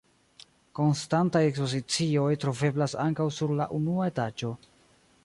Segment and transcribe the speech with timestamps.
[0.77, 4.51] Konstantaj ekspozicioj troveblas ankaŭ sur la unua etaĝo.